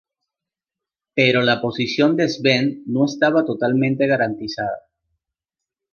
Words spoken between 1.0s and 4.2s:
Pero la posición de Svend no estaba totalmente